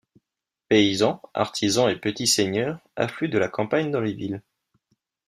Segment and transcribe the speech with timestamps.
[0.67, 4.41] Paysans, artisans et petits seigneurs affluent de la campagne dans les villes.